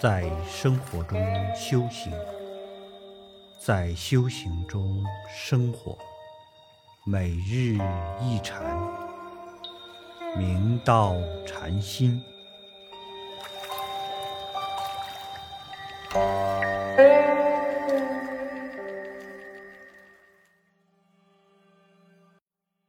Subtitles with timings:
[0.00, 1.20] 在生活中
[1.54, 2.10] 修行，
[3.58, 5.94] 在修行中生活，
[7.04, 7.76] 每日
[8.18, 8.62] 一禅，
[10.38, 11.14] 明道
[11.46, 12.18] 禅心。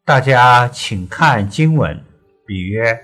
[0.05, 2.01] 大家请看经文，
[2.47, 2.97] 比曰：“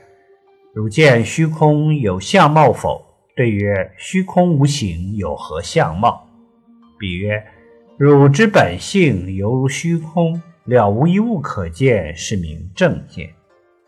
[0.73, 3.05] 汝见虚空有相貌否？”
[3.37, 6.27] 对曰：“虚空无形，有何相貌？”
[6.97, 7.45] 比曰
[7.95, 13.27] ：“汝之本性犹如虚空，了无一物可见，是名正见；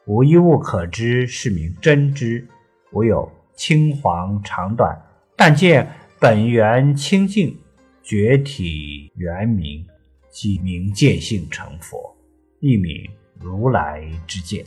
[0.05, 2.47] 无一物可知，是名真知。
[2.91, 4.95] 无有青黄长短，
[5.35, 7.57] 但见本源清净，
[8.03, 9.83] 觉体圆明，
[10.29, 12.15] 即名见性成佛，
[12.59, 12.93] 一名
[13.39, 14.63] 如来之见。”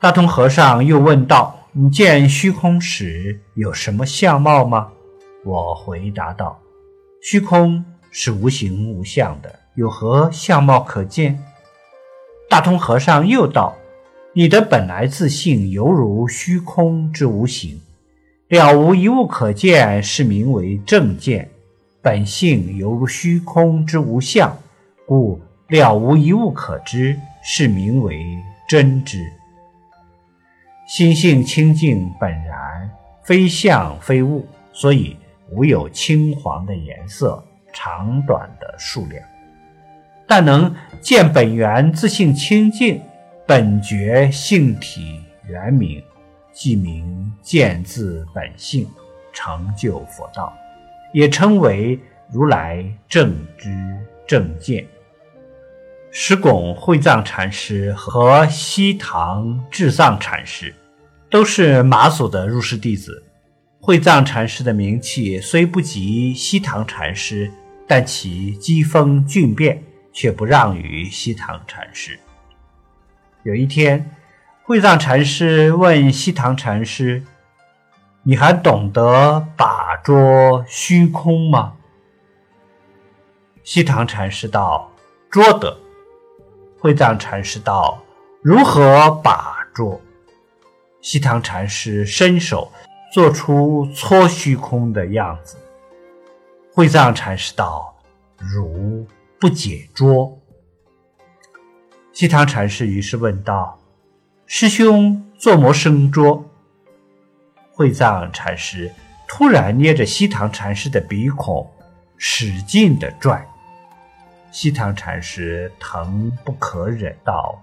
[0.00, 1.60] 大通和尚又问道。
[1.74, 4.92] 你见虚空时有什么相貌吗？
[5.42, 6.60] 我回答道
[7.22, 11.42] ：“虚空是无形无相的，有何相貌可见？”
[12.46, 13.74] 大通和尚又道
[14.36, 17.80] ：“你的本来自性犹如虚空之无形，
[18.48, 21.46] 了无一物可见，是名为正见；
[22.02, 24.54] 本性犹如虚空之无相，
[25.06, 28.22] 故了无一物可知，是名为
[28.68, 29.18] 真知。”
[30.94, 32.90] 心性清净本然，
[33.22, 35.16] 非相非物，所以
[35.48, 39.24] 无有青黄的颜色、长短的数量。
[40.26, 40.70] 但能
[41.00, 43.00] 见本源自性清净，
[43.46, 46.04] 本觉性体圆明，
[46.52, 48.86] 即名见自本性，
[49.32, 50.52] 成就佛道，
[51.14, 51.98] 也称为
[52.30, 54.86] 如来正知正见。
[56.10, 60.74] 石拱慧藏禅师和西堂智藏禅师。
[61.32, 63.24] 都是马祖的入室弟子。
[63.80, 67.50] 慧藏禅师的名气虽不及西堂禅师，
[67.88, 69.82] 但其机锋俊辩
[70.12, 72.20] 却不让于西堂禅师。
[73.44, 74.14] 有一天，
[74.62, 77.24] 慧藏禅师问西堂禅师
[78.24, 81.72] ：“你还懂得把捉虚空吗？”
[83.64, 84.92] 西堂禅师道
[85.32, 85.78] ：“捉得。”
[86.78, 88.04] 慧藏禅师道
[88.44, 89.98] ：“如何把捉？”
[91.02, 92.70] 西堂禅师伸手
[93.12, 95.56] 做出搓虚空的样子。
[96.72, 97.94] 慧藏禅师道
[98.38, 99.04] ：“如
[99.38, 100.38] 不解捉。”
[102.14, 103.78] 西堂禅师于是问道
[104.46, 106.48] ：“师兄做魔生捉？”
[107.74, 108.90] 慧藏禅师
[109.26, 111.68] 突然捏着西堂禅师的鼻孔，
[112.16, 113.44] 使劲的拽。
[114.52, 117.60] 西堂禅师疼不可忍道：“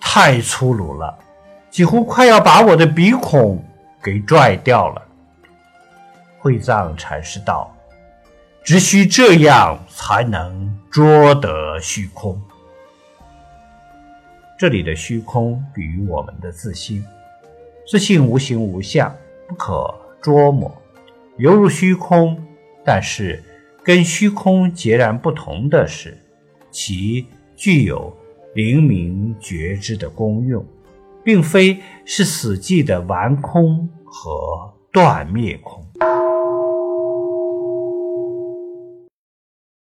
[0.00, 1.16] 太粗鲁了。”
[1.76, 3.62] 几乎快要把我的鼻孔
[4.02, 5.02] 给拽掉了。
[6.38, 7.70] 慧藏禅师道
[8.64, 12.40] ：“只需这样，才能捉得虚空。”
[14.58, 17.04] 这里的虚空比喻我们的自心，
[17.86, 19.14] 自性无形无相，
[19.46, 20.74] 不可捉摸，
[21.36, 22.42] 犹如虚空。
[22.86, 23.44] 但是
[23.84, 26.16] 跟虚空截然不同的是，
[26.70, 28.16] 其具有
[28.54, 30.64] 灵明觉知的功用。
[31.26, 35.84] 并非是死寂的完空和断灭空。